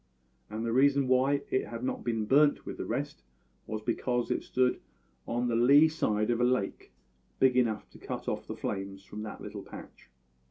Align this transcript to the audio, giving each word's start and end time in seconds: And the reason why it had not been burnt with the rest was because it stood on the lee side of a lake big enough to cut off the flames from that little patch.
And 0.49 0.65
the 0.65 0.73
reason 0.73 1.07
why 1.07 1.43
it 1.51 1.67
had 1.67 1.83
not 1.83 2.03
been 2.03 2.25
burnt 2.25 2.65
with 2.65 2.77
the 2.77 2.87
rest 2.87 3.21
was 3.67 3.83
because 3.83 4.31
it 4.31 4.41
stood 4.41 4.81
on 5.27 5.47
the 5.47 5.55
lee 5.55 5.87
side 5.89 6.31
of 6.31 6.41
a 6.41 6.43
lake 6.43 6.91
big 7.37 7.55
enough 7.55 7.87
to 7.91 7.99
cut 7.99 8.27
off 8.27 8.47
the 8.47 8.55
flames 8.57 9.03
from 9.05 9.21
that 9.21 9.41
little 9.41 9.61
patch. 9.61 10.09